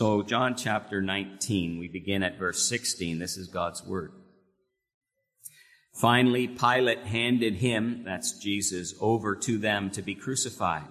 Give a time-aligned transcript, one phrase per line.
[0.00, 3.18] So, John chapter 19, we begin at verse 16.
[3.18, 4.12] This is God's word.
[5.92, 10.86] Finally, Pilate handed him, that's Jesus, over to them to be crucified.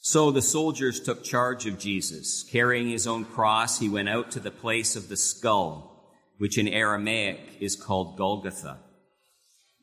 [0.00, 2.42] So the soldiers took charge of Jesus.
[2.42, 6.68] Carrying his own cross, he went out to the place of the skull, which in
[6.68, 8.80] Aramaic is called Golgotha.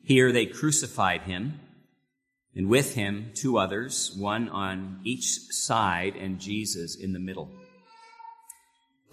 [0.04, 1.58] Here they crucified him,
[2.54, 7.50] and with him two others, one on each side and Jesus in the middle.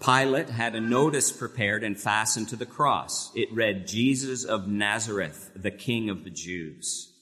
[0.00, 3.30] Pilate had a notice prepared and fastened to the cross.
[3.34, 7.12] It read, Jesus of Nazareth, the King of the Jews.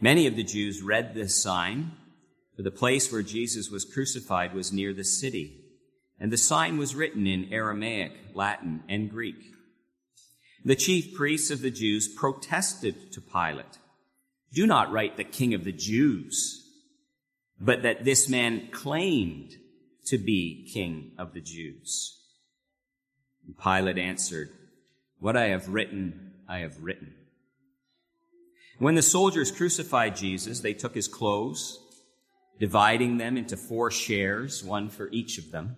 [0.00, 1.92] Many of the Jews read this sign,
[2.56, 5.60] for the place where Jesus was crucified was near the city,
[6.18, 9.52] and the sign was written in Aramaic, Latin, and Greek.
[10.64, 13.78] The chief priests of the Jews protested to Pilate,
[14.52, 16.68] Do not write the King of the Jews,
[17.60, 19.54] but that this man claimed
[20.06, 22.20] to be king of the Jews.
[23.46, 24.50] And Pilate answered,
[25.18, 27.14] What I have written, I have written.
[28.78, 31.78] When the soldiers crucified Jesus, they took his clothes,
[32.58, 35.76] dividing them into four shares, one for each of them,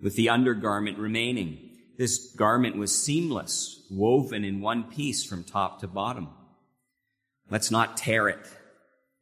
[0.00, 1.70] with the undergarment remaining.
[1.96, 6.28] This garment was seamless, woven in one piece from top to bottom.
[7.50, 8.46] Let's not tear it,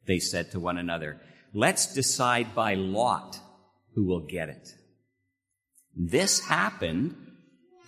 [0.05, 1.21] they said to one another.
[1.53, 3.39] Let's decide by lot
[3.97, 4.75] who will get it.
[5.95, 7.15] This happened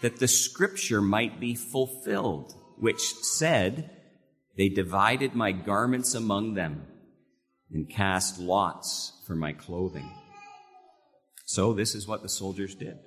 [0.02, 3.92] that the scripture might be fulfilled, which said,
[4.58, 6.88] They divided my garments among them
[7.72, 10.12] and cast lots for my clothing.
[11.46, 12.98] So this is what the soldiers did.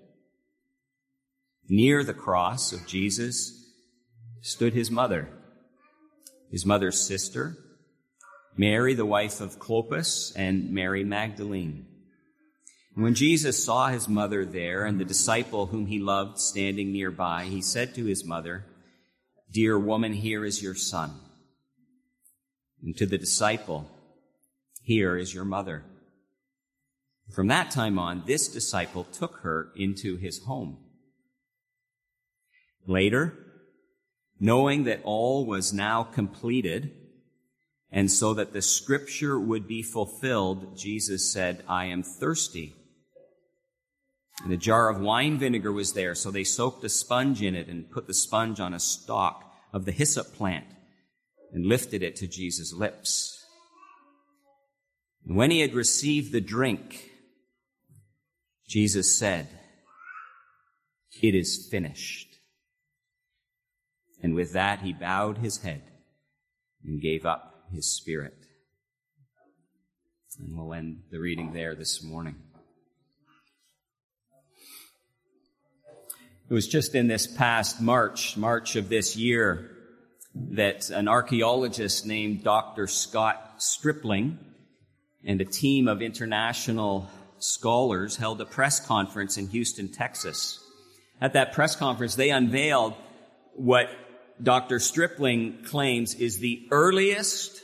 [1.68, 3.68] Near the cross of Jesus
[4.42, 5.28] stood his mother,
[6.52, 7.56] his mother's sister,
[8.56, 11.88] Mary, the wife of Clopas, and Mary Magdalene.
[12.94, 17.62] When Jesus saw his mother there and the disciple whom he loved standing nearby, he
[17.62, 18.66] said to his mother,
[19.50, 21.12] Dear woman, here is your son.
[22.82, 23.88] And to the disciple,
[24.82, 25.84] Here is your mother.
[27.34, 30.76] From that time on, this disciple took her into his home.
[32.86, 33.32] Later,
[34.38, 36.92] knowing that all was now completed,
[37.90, 42.74] and so that the scripture would be fulfilled, Jesus said, I am thirsty.
[44.44, 47.68] And a jar of wine vinegar was there, so they soaked a sponge in it
[47.68, 50.66] and put the sponge on a stalk of the hyssop plant
[51.52, 53.44] and lifted it to Jesus' lips.
[55.24, 57.10] And when he had received the drink,
[58.66, 59.48] Jesus said,
[61.22, 62.38] It is finished.
[64.22, 65.82] And with that, he bowed his head
[66.84, 68.34] and gave up his spirit.
[70.38, 72.36] And we'll end the reading there this morning.
[76.48, 79.70] It was just in this past March, March of this year,
[80.34, 82.86] that an archaeologist named Dr.
[82.86, 84.38] Scott Stripling
[85.24, 87.08] and a team of international
[87.38, 90.58] scholars held a press conference in Houston, Texas.
[91.20, 92.94] At that press conference, they unveiled
[93.54, 93.88] what
[94.42, 94.78] Dr.
[94.78, 97.60] Stripling claims is the earliest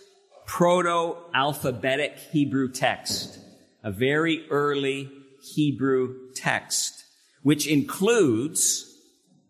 [0.47, 3.39] proto-alphabetic Hebrew text,
[3.83, 5.11] a very early
[5.55, 7.05] Hebrew text
[7.49, 8.95] which includes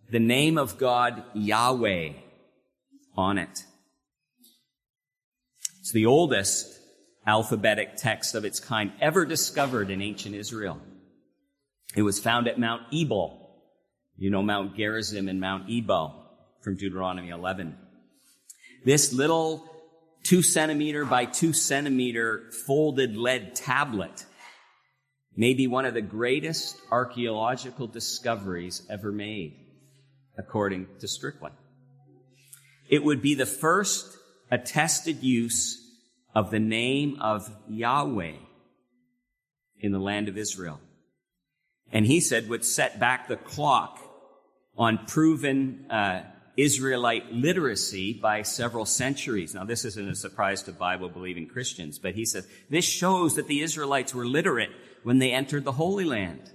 [0.08, 2.12] the name of God Yahweh
[3.16, 3.64] on it.
[5.80, 6.78] It's the oldest
[7.26, 10.80] alphabetic text of its kind ever discovered in ancient Israel.
[11.96, 13.64] It was found at Mount Ebal.
[14.16, 16.24] You know Mount Gerizim and Mount Ebal
[16.62, 17.76] from Deuteronomy 11.
[18.84, 19.68] This little
[20.22, 24.24] two centimeter by two centimeter folded lead tablet
[25.38, 29.54] may be one of the greatest archaeological discoveries ever made,
[30.36, 31.52] according to Stripling.
[32.90, 34.16] It would be the first
[34.50, 35.80] attested use
[36.34, 38.34] of the name of Yahweh
[39.78, 40.80] in the land of Israel.
[41.92, 44.00] And he said would set back the clock
[44.76, 46.24] on proven uh,
[46.56, 49.54] Israelite literacy by several centuries.
[49.54, 53.46] Now, this isn't a surprise to Bible believing Christians, but he says this shows that
[53.46, 54.70] the Israelites were literate
[55.02, 56.50] when they entered the Holy Land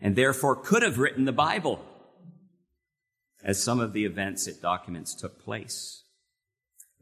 [0.00, 1.80] and therefore could have written the Bible
[3.42, 6.02] as some of the events it documents took place.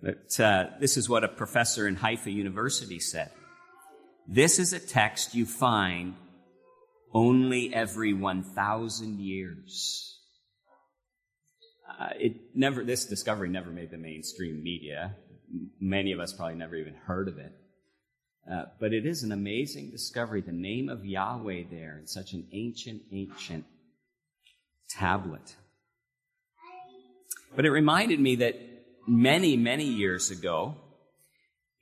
[0.03, 3.31] But uh, this is what a professor in Haifa University said.
[4.29, 6.15] This is a text you find
[7.13, 10.19] only every 1,000 years.
[11.99, 15.17] Uh, it never, this discovery never made the mainstream media.
[15.81, 17.53] Many of us probably never even heard of it.
[18.51, 20.41] Uh, but it is an amazing discovery.
[20.41, 23.65] The name of Yahweh there in such an ancient, ancient
[24.89, 25.57] tablet.
[27.57, 28.57] But it reminded me that
[29.09, 30.77] many, many years ago,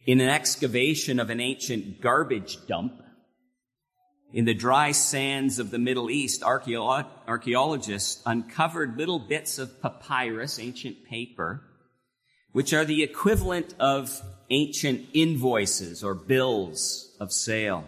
[0.06, 3.02] in an excavation of an ancient garbage dump
[4.32, 11.04] in the dry sands of the Middle East, archaeologists uncovered little bits of papyrus, ancient
[11.04, 11.62] paper,
[12.52, 14.20] which are the equivalent of
[14.50, 17.84] ancient invoices or bills of sale.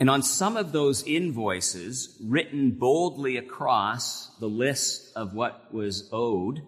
[0.00, 6.62] And on some of those invoices, written boldly across the list of what was owed,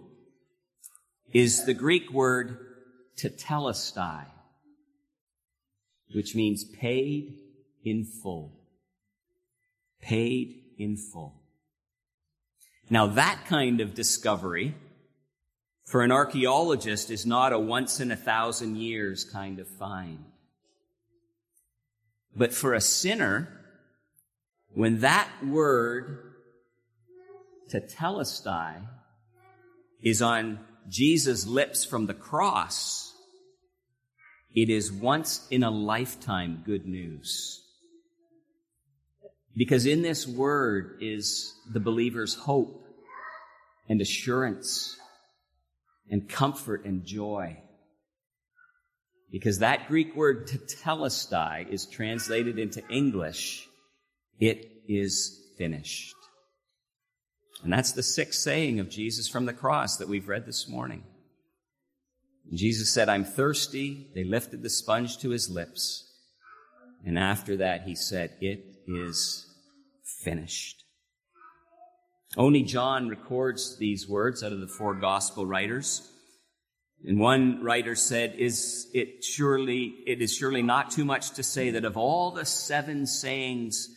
[1.33, 2.59] is the Greek word
[3.19, 4.27] tetelestai,
[6.15, 7.35] which means paid
[7.85, 8.61] in full.
[10.01, 11.43] Paid in full.
[12.89, 14.77] Now that kind of discovery
[15.85, 20.25] for an archaeologist is not a once in a thousand years kind of find.
[22.35, 23.49] But for a sinner,
[24.73, 26.33] when that word
[27.73, 28.87] tetelestai
[30.03, 30.59] is on
[30.89, 33.15] Jesus' lips from the cross,
[34.55, 37.61] it is once in a lifetime good news.
[39.57, 42.87] Because in this word is the believer's hope
[43.89, 44.97] and assurance
[46.11, 47.59] and comfort and joy.
[49.31, 53.67] Because that Greek word tetelestai is translated into English,
[54.39, 56.15] it is finished.
[57.63, 61.03] And that's the sixth saying of Jesus from the cross that we've read this morning.
[62.53, 64.09] Jesus said, I'm thirsty.
[64.15, 66.05] They lifted the sponge to his lips.
[67.05, 69.47] And after that, he said, It is
[70.23, 70.84] finished.
[72.37, 76.11] Only John records these words out of the four gospel writers.
[77.07, 81.71] And one writer said, is it surely, it is surely not too much to say
[81.71, 83.89] that of all the seven sayings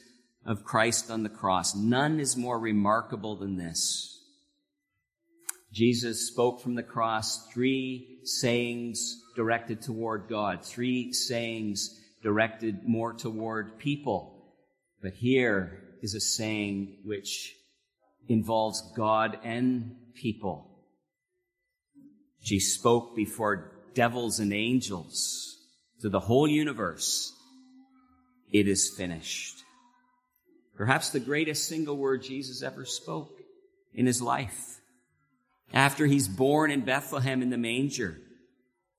[0.45, 4.13] of Christ on the cross, none is more remarkable than this.
[5.73, 13.77] Jesus spoke from the cross three sayings directed toward God, three sayings directed more toward
[13.79, 14.53] people.
[15.01, 17.56] But here is a saying which
[18.27, 20.69] involves God and people.
[22.41, 25.57] She spoke before devils and angels
[26.01, 27.33] to the whole universe.
[28.51, 29.63] It is finished.
[30.75, 33.41] Perhaps the greatest single word Jesus ever spoke
[33.94, 34.80] in his life.
[35.73, 38.18] After he's born in Bethlehem in the manger,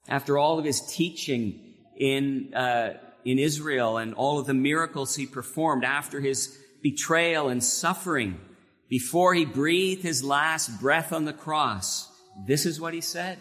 [0.08, 5.24] after all of his teaching in, uh, in Israel and all of the miracles he
[5.24, 8.40] performed, after his betrayal and suffering,
[8.88, 12.08] before he breathed his last breath on the cross,
[12.46, 13.38] this is what he said.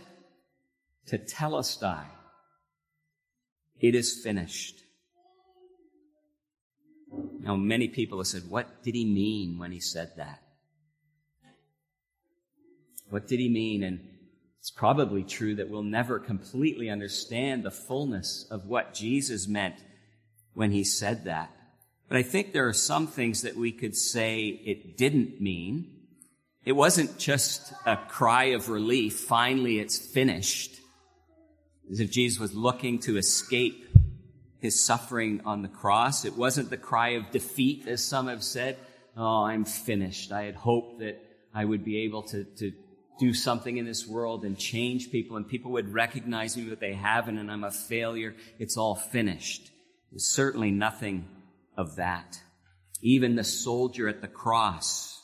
[1.10, 2.06] Tetelestai.
[3.80, 4.84] It is finished.
[7.40, 10.42] Now, many people have said, what did he mean when he said that?
[13.10, 13.84] What did he mean?
[13.84, 14.02] And
[14.60, 19.76] it's probably true that we'll never completely understand the fullness of what Jesus meant
[20.54, 21.52] when he said that.
[22.08, 25.94] But I think there are some things that we could say it didn't mean.
[26.64, 29.20] It wasn't just a cry of relief.
[29.20, 30.80] Finally, it's finished.
[31.92, 33.88] As if Jesus was looking to escape
[34.60, 36.26] his suffering on the cross.
[36.26, 38.78] It wasn't the cry of defeat, as some have said.
[39.16, 40.32] Oh, I'm finished.
[40.32, 41.22] I had hoped that
[41.54, 42.72] I would be able to, to
[43.20, 46.94] do something in this world and change people and people would recognize me, but they
[46.94, 48.36] haven't and I'm a failure.
[48.60, 49.72] It's all finished.
[50.12, 51.28] There's certainly nothing
[51.78, 52.42] of that.
[53.02, 55.22] Even the soldier at the cross,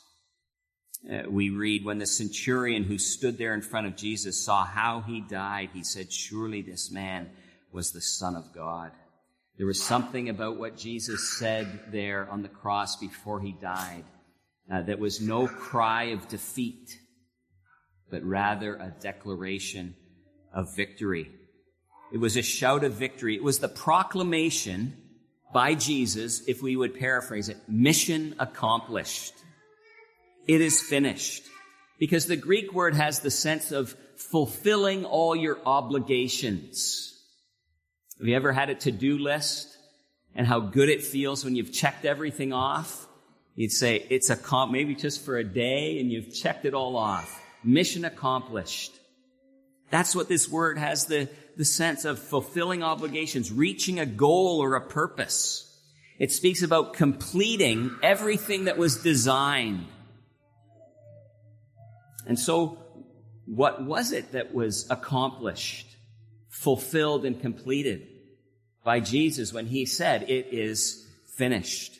[1.12, 5.00] uh, we read, when the centurion who stood there in front of Jesus saw how
[5.00, 7.30] he died, he said, surely this man
[7.72, 8.92] was the son of God.
[9.58, 14.04] There was something about what Jesus said there on the cross before he died
[14.72, 16.98] uh, that was no cry of defeat,
[18.10, 19.94] but rather a declaration
[20.52, 21.30] of victory.
[22.12, 23.34] It was a shout of victory.
[23.34, 24.96] It was the proclamation
[25.54, 29.32] by Jesus, if we would paraphrase it, mission accomplished.
[30.48, 31.44] It is finished.
[31.98, 37.16] Because the Greek word has the sense of fulfilling all your obligations.
[38.18, 39.68] Have you ever had a to-do list
[40.34, 43.06] and how good it feels when you've checked everything off?
[43.54, 46.96] You'd say it's a comp, maybe just for a day and you've checked it all
[46.96, 47.40] off.
[47.62, 48.92] Mission accomplished.
[49.90, 54.74] That's what this word has the, the sense of fulfilling obligations, reaching a goal or
[54.74, 55.60] a purpose.
[56.18, 59.86] It speaks about completing everything that was designed.
[62.26, 62.78] And so,
[63.46, 65.86] what was it that was accomplished
[66.48, 68.06] fulfilled and completed
[68.84, 71.06] by Jesus when he said, it is
[71.36, 71.98] finished.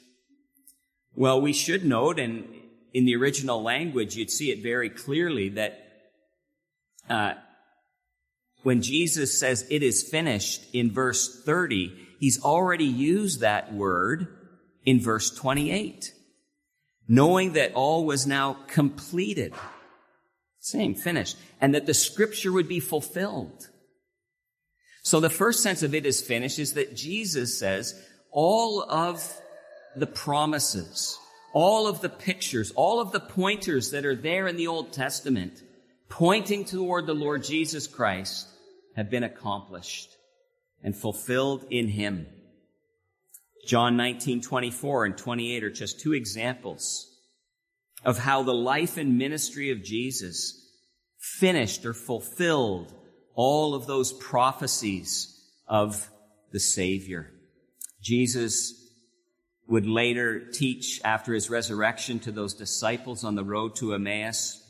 [1.16, 2.44] Well, we should note, and
[2.92, 5.80] in the original language, you'd see it very clearly that
[7.08, 7.34] uh,
[8.64, 14.26] when Jesus says it is finished in verse 30, he's already used that word
[14.84, 16.12] in verse 28,
[17.06, 19.52] knowing that all was now completed.
[20.60, 21.36] Same, finished.
[21.60, 23.68] And that the scripture would be fulfilled.
[25.02, 27.94] So the first sense of it is finished is that Jesus says
[28.30, 29.22] all of
[29.94, 31.18] the promises,
[31.52, 35.62] all of the pictures, all of the pointers that are there in the Old Testament
[36.08, 38.48] pointing toward the Lord Jesus Christ
[38.96, 40.16] have been accomplished
[40.82, 42.26] and fulfilled in him.
[43.66, 47.10] John 19, 24 and 28 are just two examples
[48.04, 50.60] of how the life and ministry of Jesus
[51.18, 52.92] finished or fulfilled
[53.34, 56.10] all of those prophecies of
[56.52, 57.30] the Savior.
[58.02, 58.74] Jesus
[59.66, 64.63] would later teach after his resurrection to those disciples on the road to Emmaus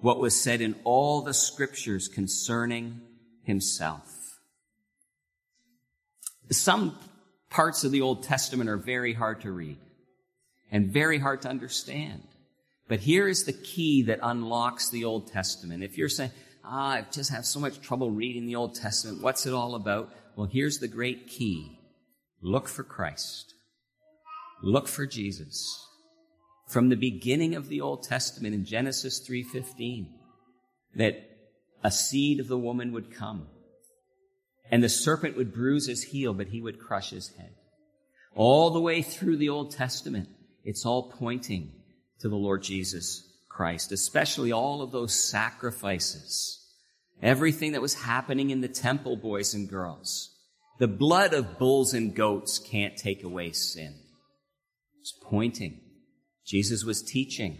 [0.00, 3.00] what was said in all the scriptures concerning
[3.42, 4.12] himself.
[6.50, 6.98] Some
[7.50, 9.78] parts of the Old Testament are very hard to read
[10.70, 12.22] and very hard to understand.
[12.88, 15.82] But here is the key that unlocks the Old Testament.
[15.82, 16.30] If you're saying,
[16.64, 20.12] ah, I just have so much trouble reading the Old Testament, what's it all about?
[20.36, 21.78] Well, here's the great key.
[22.42, 23.54] Look for Christ.
[24.62, 25.85] Look for Jesus.
[26.66, 30.12] From the beginning of the Old Testament in Genesis 3:15
[30.94, 31.14] that
[31.84, 33.48] a seed of the woman would come
[34.70, 37.54] and the serpent would bruise his heel but he would crush his head.
[38.34, 40.28] All the way through the Old Testament
[40.64, 41.72] it's all pointing
[42.18, 46.62] to the Lord Jesus Christ, especially all of those sacrifices.
[47.22, 50.34] Everything that was happening in the temple, boys and girls.
[50.78, 53.94] The blood of bulls and goats can't take away sin.
[55.00, 55.80] It's pointing.
[56.46, 57.58] Jesus was teaching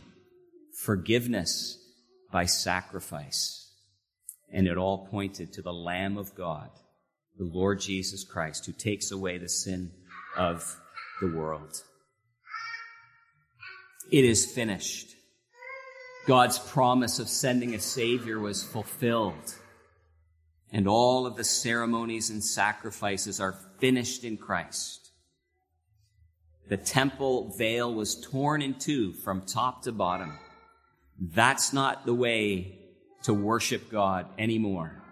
[0.85, 1.79] forgiveness
[2.33, 3.73] by sacrifice.
[4.53, 6.71] And it all pointed to the Lamb of God,
[7.37, 9.91] the Lord Jesus Christ, who takes away the sin
[10.37, 10.79] of
[11.21, 11.83] the world.
[14.13, 15.17] It is finished.
[16.29, 19.55] God's promise of sending a Savior was fulfilled.
[20.71, 25.06] And all of the ceremonies and sacrifices are finished in Christ.
[26.69, 30.39] The temple veil was torn in two from top to bottom.
[31.19, 32.79] That's not the way
[33.23, 35.03] to worship God anymore.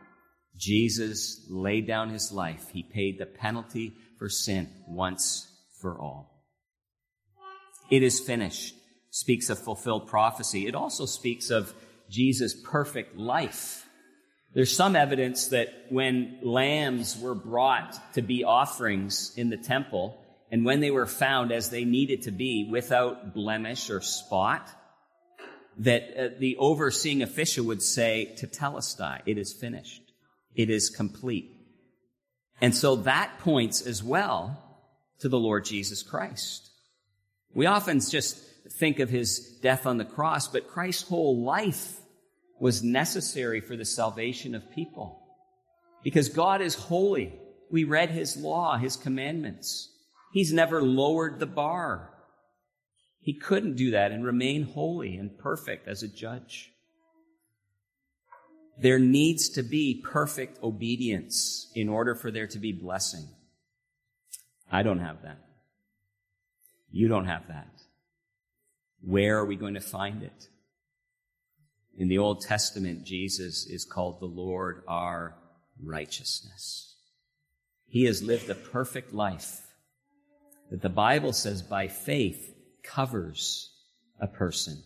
[0.56, 2.68] Jesus laid down his life.
[2.72, 5.48] He paid the penalty for sin once
[5.80, 6.44] for all.
[7.90, 8.74] It is finished
[9.14, 10.66] speaks of fulfilled prophecy.
[10.66, 11.72] It also speaks of
[12.10, 13.86] Jesus' perfect life.
[14.54, 20.20] There's some evidence that when lambs were brought to be offerings in the temple,
[20.54, 24.70] and when they were found as they needed to be without blemish or spot,
[25.78, 30.12] that uh, the overseeing official would say to tetelestai, it is finished.
[30.54, 31.50] It is complete.
[32.60, 34.56] And so that points as well
[35.18, 36.70] to the Lord Jesus Christ.
[37.52, 38.38] We often just
[38.78, 42.00] think of his death on the cross, but Christ's whole life
[42.60, 45.20] was necessary for the salvation of people.
[46.04, 47.32] Because God is holy.
[47.72, 49.90] We read his law, his commandments.
[50.34, 52.10] He's never lowered the bar.
[53.20, 56.72] He couldn't do that and remain holy and perfect as a judge.
[58.76, 63.28] There needs to be perfect obedience in order for there to be blessing.
[64.68, 65.38] I don't have that.
[66.90, 67.70] You don't have that.
[69.02, 70.48] Where are we going to find it?
[71.96, 75.36] In the Old Testament, Jesus is called the Lord our
[75.80, 76.96] righteousness.
[77.86, 79.60] He has lived a perfect life
[80.70, 83.70] that the Bible says by faith covers
[84.20, 84.82] a person.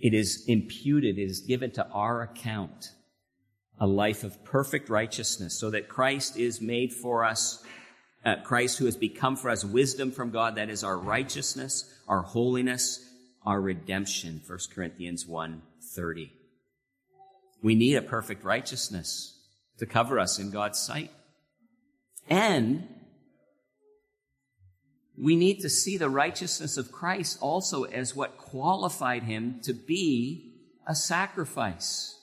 [0.00, 2.92] It is imputed, it is given to our account
[3.80, 7.62] a life of perfect righteousness so that Christ is made for us,
[8.24, 12.22] uh, Christ who has become for us wisdom from God, that is our righteousness, our
[12.22, 13.04] holiness,
[13.44, 14.40] our redemption.
[14.46, 15.62] 1 Corinthians 1
[15.94, 16.32] 30.
[17.62, 19.36] We need a perfect righteousness
[19.78, 21.10] to cover us in God's sight.
[22.28, 22.86] And
[25.20, 30.54] we need to see the righteousness of Christ also as what qualified him to be
[30.86, 32.14] a sacrifice.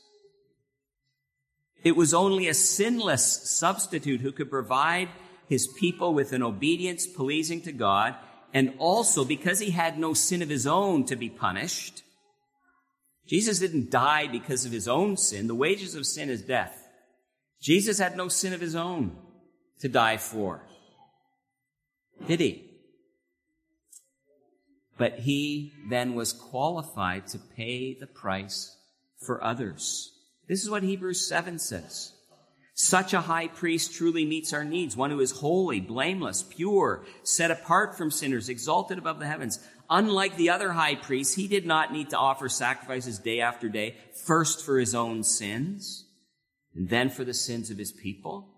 [1.84, 5.10] It was only a sinless substitute who could provide
[5.48, 8.16] his people with an obedience pleasing to God
[8.54, 12.02] and also because he had no sin of his own to be punished.
[13.28, 15.48] Jesus didn't die because of his own sin.
[15.48, 16.88] The wages of sin is death.
[17.62, 19.18] Jesus had no sin of his own
[19.82, 20.64] to die for.
[22.28, 22.64] Did he?
[24.98, 28.78] But he then was qualified to pay the price
[29.25, 30.12] for others.
[30.48, 32.14] This is what Hebrews 7 says.
[32.78, 37.50] Such a high priest truly meets our needs, one who is holy, blameless, pure, set
[37.50, 39.66] apart from sinners, exalted above the heavens.
[39.90, 43.96] Unlike the other high priests, he did not need to offer sacrifices day after day,
[44.25, 46.06] first for his own sins,
[46.75, 48.50] and then for the sins of his people.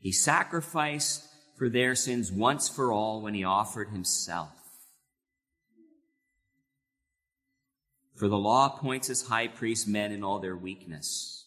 [0.00, 1.24] He sacrificed
[1.56, 4.50] for their sins once for all when he offered himself.
[8.16, 11.46] For the law appoints as high priests men in all their weakness.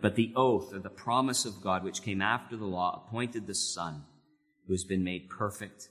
[0.00, 3.54] But the oath or the promise of God, which came after the law, appointed the
[3.54, 4.04] Son,
[4.66, 5.88] who has been made perfect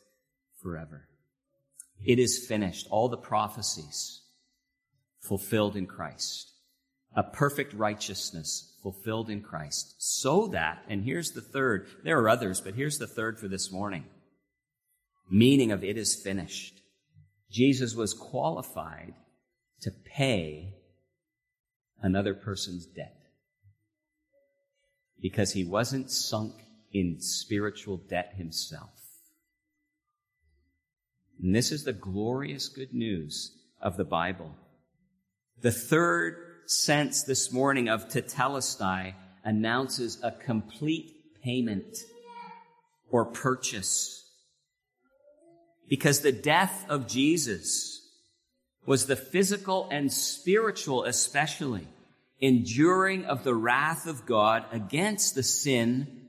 [0.61, 1.07] forever.
[2.05, 2.87] It is finished.
[2.89, 4.21] All the prophecies
[5.21, 6.51] fulfilled in Christ.
[7.15, 9.95] A perfect righteousness fulfilled in Christ.
[9.97, 13.71] So that, and here's the third, there are others, but here's the third for this
[13.71, 14.05] morning.
[15.29, 16.81] Meaning of it is finished.
[17.49, 19.13] Jesus was qualified
[19.81, 20.75] to pay
[22.01, 23.17] another person's debt
[25.21, 26.53] because he wasn't sunk
[26.91, 28.89] in spiritual debt himself.
[31.41, 34.55] And this is the glorious good news of the Bible.
[35.61, 41.11] The third sense this morning of tetelestai announces a complete
[41.43, 41.97] payment
[43.09, 44.17] or purchase.
[45.89, 48.00] Because the death of Jesus
[48.85, 51.87] was the physical and spiritual especially
[52.39, 56.27] enduring of the wrath of God against the sin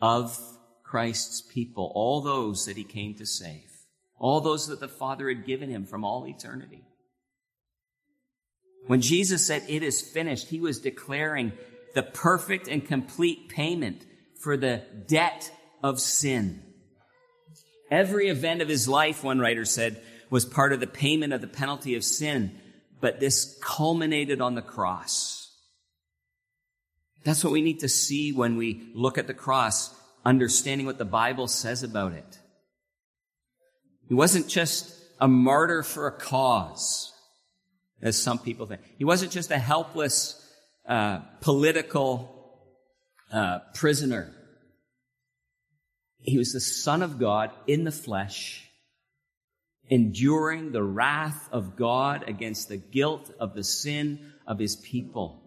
[0.00, 0.38] of
[0.82, 3.70] Christ's people, all those that he came to save,
[4.18, 6.82] all those that the Father had given him from all eternity.
[8.88, 11.52] When Jesus said, it is finished, he was declaring
[11.94, 14.04] the perfect and complete payment
[14.40, 16.62] for the debt of sin.
[17.90, 21.46] Every event of his life, one writer said, was part of the payment of the
[21.46, 22.58] penalty of sin,
[23.02, 25.52] but this culminated on the cross.
[27.22, 31.04] That's what we need to see when we look at the cross, understanding what the
[31.04, 32.38] Bible says about it.
[34.08, 37.12] He wasn't just a martyr for a cause,
[38.00, 38.80] as some people think.
[38.96, 40.42] He wasn't just a helpless
[40.88, 42.58] uh, political
[43.30, 44.32] uh, prisoner.
[46.20, 48.71] He was the Son of God in the flesh,
[49.88, 55.42] enduring the wrath of God against the guilt of the sin of his people.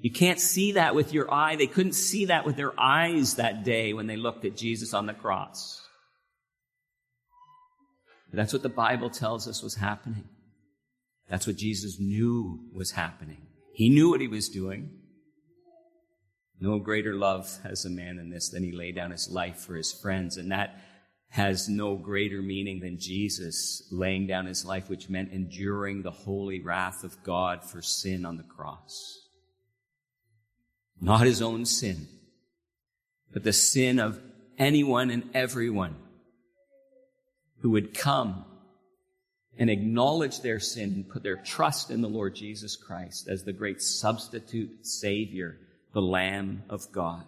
[0.00, 1.56] You can't see that with your eye.
[1.56, 5.06] They couldn't see that with their eyes that day when they looked at Jesus on
[5.06, 5.82] the cross.
[8.30, 10.28] But that's what the Bible tells us was happening.
[11.28, 13.46] That's what Jesus knew was happening.
[13.72, 14.90] He knew what he was doing.
[16.60, 19.74] No greater love has a man than this than he lay down his life for
[19.74, 20.36] his friends.
[20.36, 20.78] And that
[21.28, 26.60] has no greater meaning than Jesus laying down his life, which meant enduring the holy
[26.60, 29.26] wrath of God for sin on the cross
[31.00, 32.08] not his own sin,
[33.32, 34.20] but the sin of
[34.58, 35.96] anyone and everyone
[37.60, 38.44] who would come
[39.58, 43.52] and acknowledge their sin and put their trust in the Lord Jesus Christ as the
[43.52, 45.58] great substitute Savior,
[45.92, 47.24] the Lamb of God.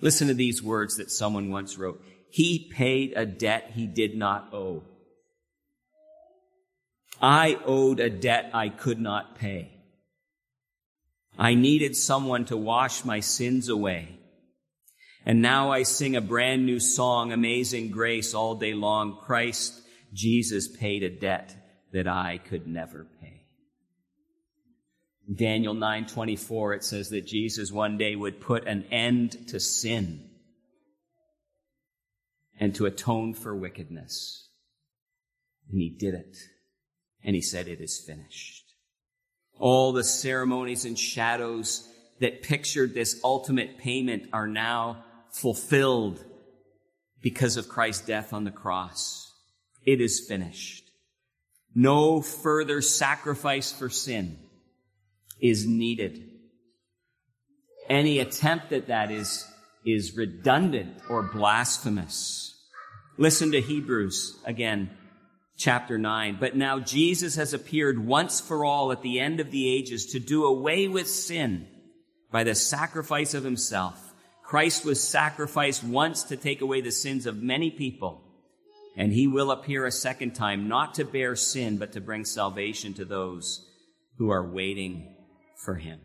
[0.00, 2.04] Listen to these words that someone once wrote.
[2.34, 4.82] He paid a debt he did not owe.
[7.22, 9.70] I owed a debt I could not pay.
[11.38, 14.18] I needed someone to wash my sins away.
[15.24, 19.16] And now I sing a brand new song, Amazing Grace, all day long.
[19.22, 19.80] Christ
[20.12, 21.54] Jesus paid a debt
[21.92, 23.44] that I could never pay.
[25.32, 30.33] Daniel 9:24 it says that Jesus one day would put an end to sin
[32.58, 34.48] and to atone for wickedness.
[35.70, 36.36] And he did it.
[37.22, 38.64] And he said it is finished.
[39.58, 41.88] All the ceremonies and shadows
[42.20, 46.24] that pictured this ultimate payment are now fulfilled
[47.22, 49.32] because of Christ's death on the cross.
[49.84, 50.84] It is finished.
[51.74, 54.38] No further sacrifice for sin
[55.40, 56.30] is needed.
[57.88, 59.44] Any attempt at that is,
[59.84, 62.54] is redundant or blasphemous.
[63.16, 64.90] Listen to Hebrews again
[65.56, 66.38] chapter 9.
[66.40, 70.18] But now Jesus has appeared once for all at the end of the ages to
[70.18, 71.66] do away with sin
[72.32, 74.14] by the sacrifice of himself.
[74.42, 78.22] Christ was sacrificed once to take away the sins of many people.
[78.96, 82.94] And he will appear a second time, not to bear sin, but to bring salvation
[82.94, 83.68] to those
[84.18, 85.16] who are waiting
[85.56, 86.00] for him.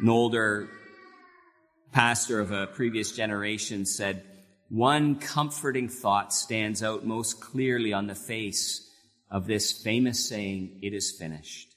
[0.00, 0.70] An older
[1.92, 4.24] pastor of a previous generation said,
[4.70, 8.88] one comforting thought stands out most clearly on the face
[9.30, 11.74] of this famous saying, it is finished.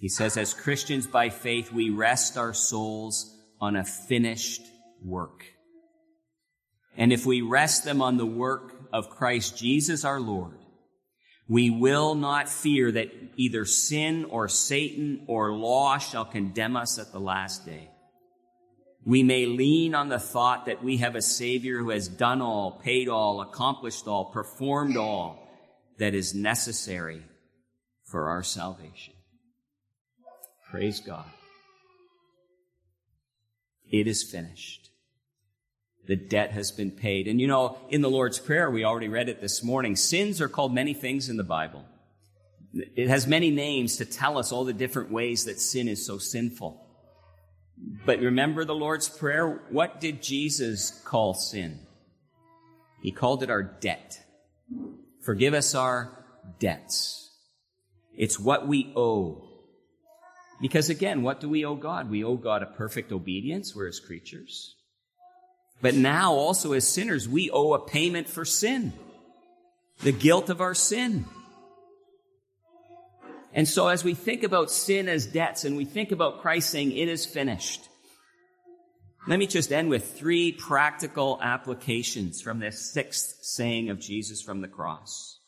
[0.00, 3.30] He says, as Christians by faith, we rest our souls
[3.60, 4.62] on a finished
[5.04, 5.44] work.
[6.96, 10.56] And if we rest them on the work of Christ Jesus our Lord,
[11.48, 17.12] we will not fear that either sin or Satan or law shall condemn us at
[17.12, 17.90] the last day.
[19.04, 22.72] We may lean on the thought that we have a Savior who has done all,
[22.82, 25.48] paid all, accomplished all, performed all
[25.98, 27.22] that is necessary
[28.04, 29.14] for our salvation.
[30.70, 31.26] Praise God.
[33.88, 34.85] It is finished.
[36.06, 37.26] The debt has been paid.
[37.26, 40.48] And you know, in the Lord's Prayer, we already read it this morning, sins are
[40.48, 41.84] called many things in the Bible.
[42.72, 46.18] It has many names to tell us all the different ways that sin is so
[46.18, 46.86] sinful.
[48.04, 49.62] But remember the Lord's Prayer?
[49.70, 51.80] What did Jesus call sin?
[53.02, 54.18] He called it our debt.
[55.22, 56.24] Forgive us our
[56.58, 57.30] debts.
[58.16, 59.42] It's what we owe.
[60.60, 62.08] Because again, what do we owe God?
[62.08, 63.74] We owe God a perfect obedience.
[63.74, 64.75] We're his creatures.
[65.80, 68.92] But now also as sinners, we owe a payment for sin.
[70.02, 71.26] The guilt of our sin.
[73.52, 76.92] And so as we think about sin as debts and we think about Christ saying
[76.92, 77.88] it is finished,
[79.26, 84.60] let me just end with three practical applications from this sixth saying of Jesus from
[84.60, 85.40] the cross.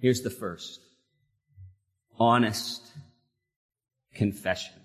[0.00, 0.80] Here's the first.
[2.18, 2.82] Honest
[4.14, 4.81] confession.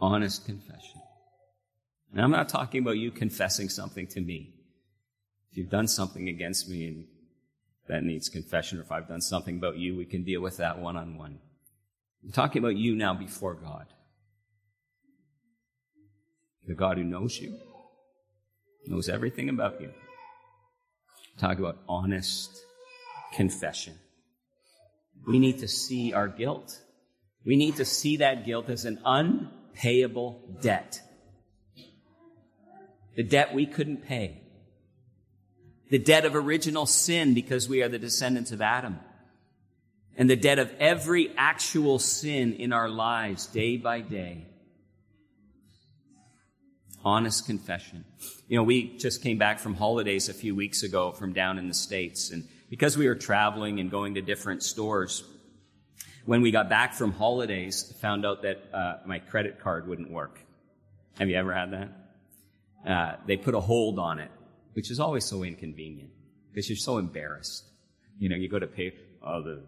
[0.00, 1.00] Honest confession.
[2.12, 4.54] And I'm not talking about you confessing something to me.
[5.50, 7.06] If you've done something against me and
[7.88, 10.78] that needs confession, or if I've done something about you, we can deal with that
[10.78, 11.38] one on one.
[12.22, 13.86] I'm talking about you now before God.
[16.66, 17.58] The God who knows you,
[18.86, 19.90] knows everything about you.
[21.38, 22.50] Talk about honest
[23.32, 23.94] confession.
[25.26, 26.78] We need to see our guilt.
[27.46, 28.98] We need to see that guilt as an
[29.68, 31.00] unpayable debt.
[33.16, 34.42] The debt we couldn't pay
[35.90, 38.98] the debt of original sin because we are the descendants of Adam,
[40.16, 44.46] and the debt of every actual sin in our lives day by day.
[47.04, 48.04] Honest confession.
[48.48, 51.68] You know, we just came back from holidays a few weeks ago from down in
[51.68, 55.24] the States, and because we were traveling and going to different stores,
[56.28, 60.38] when we got back from holidays, found out that uh, my credit card wouldn't work.
[61.18, 61.88] Have you ever had that?
[62.86, 64.30] Uh, they put a hold on it
[64.78, 66.08] which is always so inconvenient
[66.52, 67.64] because you're so embarrassed.
[68.20, 69.64] You know, you go to pay, oh, the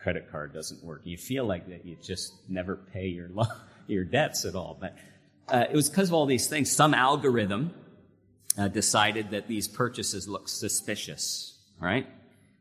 [0.00, 1.02] credit card doesn't work.
[1.04, 3.44] You feel like that you just never pay your lo-
[3.86, 4.76] your debts at all.
[4.80, 4.96] But
[5.46, 6.68] uh, it was because of all these things.
[6.68, 7.72] Some algorithm
[8.58, 12.08] uh, decided that these purchases look suspicious, right?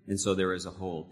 [0.08, 1.12] And so there was a hold.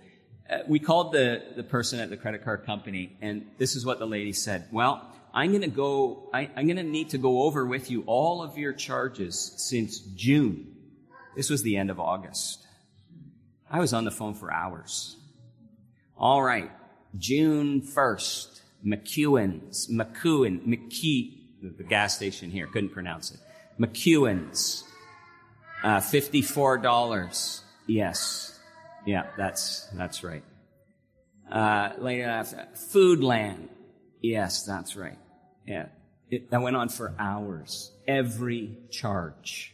[0.49, 3.99] Uh, we called the, the person at the credit card company, and this is what
[3.99, 4.67] the lady said.
[4.71, 8.03] Well, I'm going to go, I, I'm going to need to go over with you
[8.07, 10.73] all of your charges since June.
[11.35, 12.65] This was the end of August.
[13.69, 15.17] I was on the phone for hours.
[16.17, 16.71] All right.
[17.17, 21.37] June 1st, McEwen's, McEwen, McKee,
[21.77, 23.39] the gas station here, couldn't pronounce it.
[23.79, 24.83] McEwen's,
[25.83, 27.61] uh, $54.
[27.85, 28.56] Yes.
[29.07, 30.43] Yeah, that's, that's right.
[31.49, 33.69] Uh, later after, Foodland.
[34.21, 35.17] Yes, that's right.
[35.65, 35.85] Yeah.
[36.29, 37.93] It, that went on for hours.
[38.05, 39.73] Every charge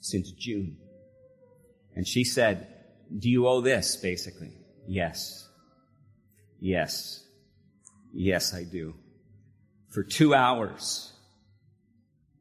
[0.00, 0.78] since June.
[1.94, 2.66] And she said,
[3.18, 4.52] do you owe this, basically?
[4.88, 5.46] Yes.
[6.58, 7.22] Yes.
[8.14, 8.94] Yes, I do.
[9.90, 11.12] For two hours,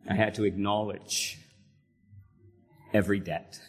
[0.09, 1.38] I had to acknowledge
[2.93, 3.59] every debt.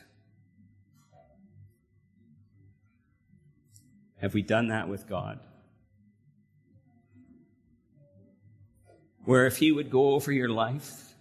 [4.24, 5.38] Have we done that with God?
[9.24, 11.14] where if he would go over your life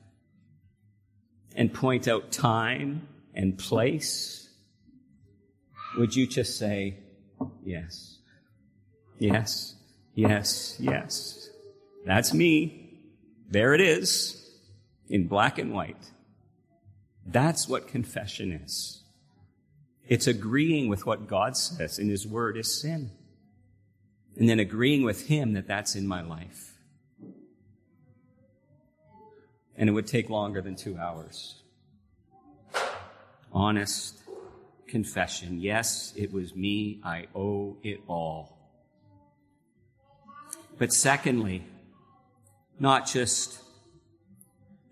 [1.55, 4.49] and point out time and place,
[5.97, 6.97] would you just say,
[7.63, 8.17] yes,
[9.19, 9.75] yes,
[10.15, 11.49] yes, yes.
[12.05, 12.99] That's me.
[13.49, 14.39] There it is
[15.07, 16.11] in black and white.
[17.25, 19.02] That's what confession is.
[20.07, 23.11] It's agreeing with what God says in His Word is sin.
[24.35, 26.73] And then agreeing with Him that that's in my life
[29.75, 31.55] and it would take longer than two hours.
[33.51, 34.21] Honest
[34.87, 35.59] confession.
[35.59, 37.01] Yes, it was me.
[37.03, 38.57] I owe it all.
[40.77, 41.65] But secondly,
[42.79, 43.59] not just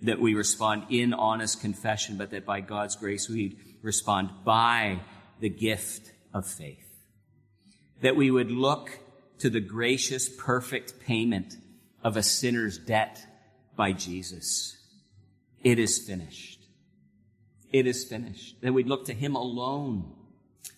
[0.01, 4.99] that we respond in honest confession, but that by God's grace we respond by
[5.39, 6.77] the gift of faith.
[8.01, 8.99] That we would look
[9.39, 11.55] to the gracious, perfect payment
[12.03, 13.19] of a sinner's debt
[13.75, 14.77] by Jesus.
[15.63, 16.59] It is finished.
[17.71, 18.61] It is finished.
[18.61, 20.11] That we look to Him alone.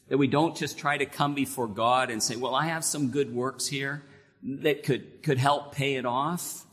[0.09, 3.09] That we don't just try to come before God and say, well, I have some
[3.09, 4.03] good works here
[4.43, 6.65] that could, could help pay it off.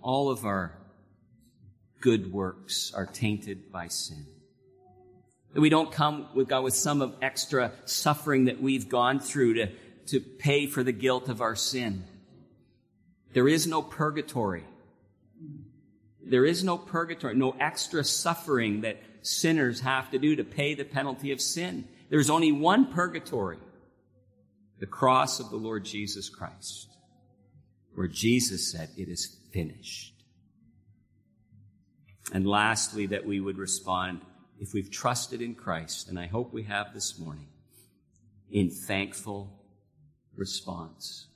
[0.00, 0.78] All of our
[2.04, 4.26] good works are tainted by sin.
[5.54, 9.54] That we don't come with God with some of extra suffering that we've gone through
[9.54, 9.68] to,
[10.08, 12.04] to pay for the guilt of our sin.
[13.32, 14.64] There is no purgatory.
[16.22, 20.84] There is no purgatory, no extra suffering that sinners have to do to pay the
[20.84, 21.88] penalty of sin.
[22.10, 23.58] There's only one purgatory
[24.78, 26.88] the cross of the Lord Jesus Christ,
[27.94, 30.13] where Jesus said, It is finished.
[32.32, 34.20] And lastly, that we would respond,
[34.58, 37.48] if we've trusted in Christ, and I hope we have this morning,
[38.50, 39.50] in thankful
[40.36, 41.26] response.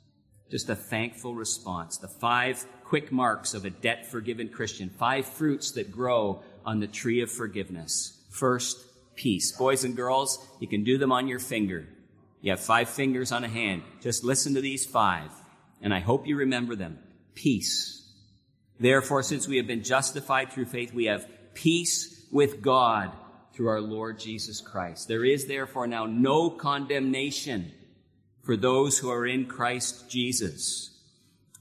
[0.51, 1.99] Just a thankful response.
[1.99, 4.89] The five quick marks of a debt forgiven Christian.
[4.89, 8.19] Five fruits that grow on the tree of forgiveness.
[8.31, 8.79] First,
[9.15, 9.53] peace.
[9.53, 11.87] Boys and girls, you can do them on your finger.
[12.41, 13.83] You have five fingers on a hand.
[14.01, 15.31] Just listen to these five,
[15.83, 16.99] and I hope you remember them.
[17.35, 17.98] Peace.
[18.81, 23.13] Therefore, since we have been justified through faith, we have peace with God
[23.53, 25.09] through our Lord Jesus Christ.
[25.09, 27.73] There is therefore now no condemnation
[28.45, 30.97] for those who are in Christ Jesus.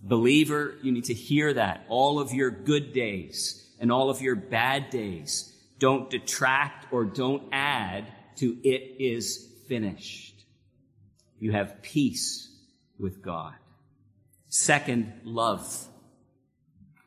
[0.01, 1.85] Believer, you need to hear that.
[1.89, 7.43] All of your good days and all of your bad days don't detract or don't
[7.51, 8.05] add
[8.37, 10.45] to it is finished.
[11.39, 12.49] You have peace
[12.99, 13.53] with God.
[14.49, 15.87] Second, love.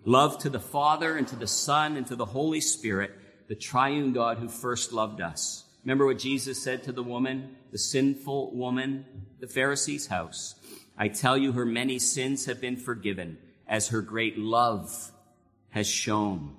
[0.05, 3.13] Love to the Father and to the Son and to the Holy Spirit,
[3.49, 5.65] the triune God who first loved us.
[5.85, 9.05] Remember what Jesus said to the woman, the sinful woman,
[9.41, 10.55] the Pharisee's house.
[10.97, 15.13] I tell you, her many sins have been forgiven as her great love
[15.71, 16.57] has shown.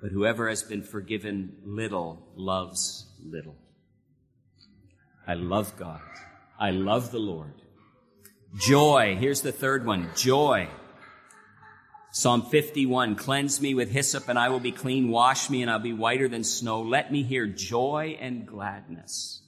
[0.00, 3.56] But whoever has been forgiven little loves little.
[5.26, 6.00] I love God.
[6.58, 7.54] I love the Lord.
[8.56, 9.16] Joy.
[9.18, 10.10] Here's the third one.
[10.16, 10.68] Joy.
[12.14, 13.16] Psalm 51.
[13.16, 15.08] Cleanse me with hyssop and I will be clean.
[15.08, 16.82] Wash me and I'll be whiter than snow.
[16.82, 19.40] Let me hear joy and gladness.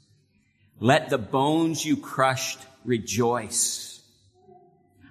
[0.80, 4.00] Let the bones you crushed rejoice.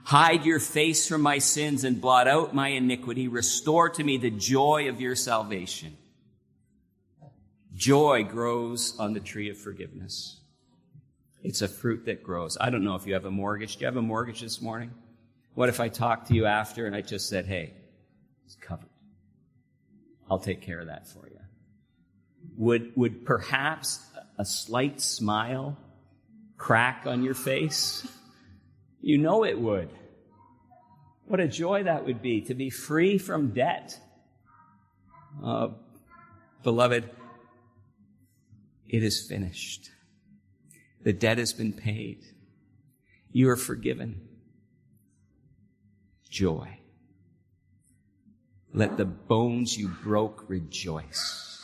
[0.03, 3.27] Hide your face from my sins and blot out my iniquity.
[3.27, 5.95] Restore to me the joy of your salvation.
[7.75, 10.39] Joy grows on the tree of forgiveness.
[11.43, 12.57] It's a fruit that grows.
[12.59, 13.77] I don't know if you have a mortgage.
[13.77, 14.89] Do you have a mortgage this morning?
[15.55, 17.73] What if I talked to you after and I just said, hey,
[18.45, 18.89] it's covered.
[20.29, 21.39] I'll take care of that for you.
[22.57, 23.99] Would, would perhaps
[24.37, 25.77] a slight smile
[26.57, 28.07] crack on your face?
[29.01, 29.89] You know it would.
[31.25, 33.99] What a joy that would be to be free from debt.
[35.43, 35.69] Uh,
[36.63, 37.09] beloved,
[38.87, 39.89] it is finished.
[41.03, 42.23] The debt has been paid.
[43.31, 44.27] You are forgiven.
[46.33, 46.79] Joy.
[48.73, 51.61] Let the bones you broke rejoice.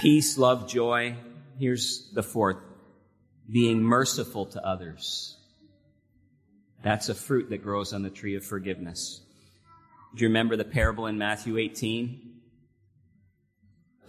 [0.00, 1.14] Peace, love, joy.
[1.56, 2.56] Here's the fourth.
[3.48, 5.36] Being merciful to others.
[6.82, 9.20] That's a fruit that grows on the tree of forgiveness.
[10.16, 12.32] Do you remember the parable in Matthew 18?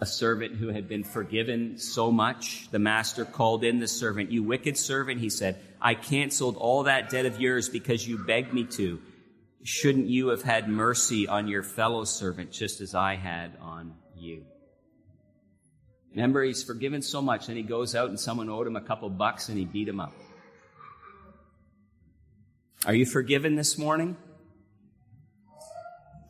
[0.00, 4.32] A servant who had been forgiven so much, the master called in the servant.
[4.32, 8.52] You wicked servant, he said, I canceled all that debt of yours because you begged
[8.52, 9.00] me to.
[9.64, 14.44] Shouldn't you have had mercy on your fellow servant just as I had on you?
[16.10, 19.08] Remember, he's forgiven so much, and he goes out and someone owed him a couple
[19.08, 20.12] bucks and he beat him up.
[22.84, 24.16] Are you forgiven this morning?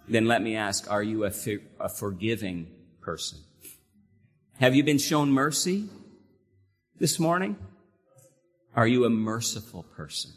[0.07, 2.68] Then let me ask, are you a, fi- a forgiving
[3.01, 3.38] person?
[4.61, 5.88] Have you been shown mercy
[6.99, 7.57] this morning?
[8.77, 10.33] Are you a merciful person?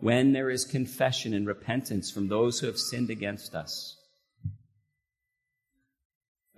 [0.00, 3.96] When there is confession and repentance from those who have sinned against us,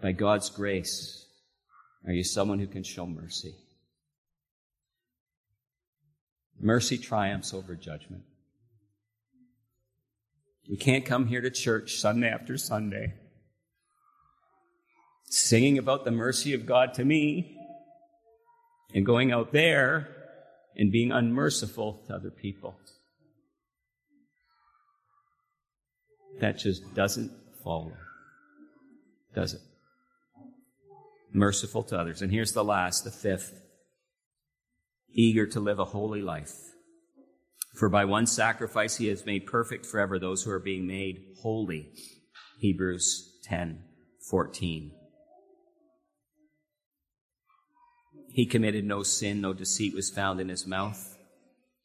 [0.02, 1.26] by God's grace,
[2.06, 3.54] are you someone who can show mercy?
[6.58, 8.22] Mercy triumphs over judgment.
[10.68, 13.14] We can't come here to church Sunday after Sunday
[15.30, 17.56] singing about the mercy of God to me
[18.92, 20.08] and going out there
[20.76, 22.74] and being unmerciful to other people.
[26.40, 27.30] That just doesn't
[27.62, 27.92] follow,
[29.34, 29.60] does it?
[31.32, 32.22] Merciful to others.
[32.22, 33.60] And here's the last, the fifth.
[35.12, 36.54] Eager to live a holy life.
[37.74, 41.92] For by one sacrifice he has made perfect forever those who are being made holy.
[42.58, 43.84] Hebrews 10,
[44.28, 44.92] 14.
[48.28, 51.16] He committed no sin, no deceit was found in his mouth.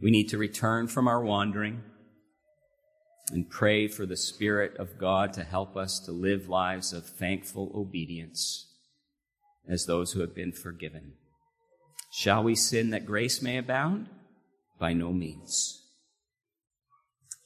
[0.00, 1.82] We need to return from our wandering
[3.32, 7.72] and pray for the Spirit of God to help us to live lives of thankful
[7.74, 8.72] obedience
[9.68, 11.14] as those who have been forgiven.
[12.12, 14.08] Shall we sin that grace may abound?
[14.78, 15.82] By no means.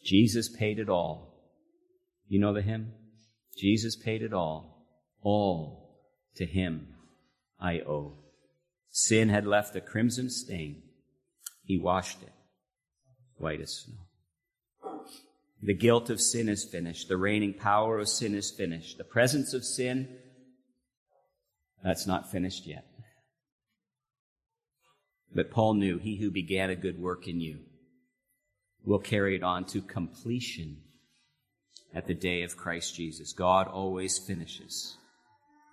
[0.05, 1.35] Jesus paid it all.
[2.29, 2.93] You know the hymn?
[3.57, 4.87] Jesus paid it all.
[5.23, 6.01] All
[6.37, 6.89] to him
[7.59, 8.19] I owe.
[8.91, 10.83] Sin had left a crimson stain.
[11.65, 12.32] He washed it
[13.43, 13.99] white as snow.
[15.63, 17.09] The guilt of sin is finished.
[17.09, 18.99] The reigning power of sin is finished.
[18.99, 20.09] The presence of sin,
[21.85, 22.85] that's not finished yet.
[25.35, 27.61] But Paul knew he who began a good work in you
[28.85, 30.79] will carry it on to completion
[31.95, 33.33] at the day of Christ Jesus.
[33.33, 34.97] God always finishes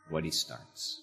[0.10, 1.02] what he starts.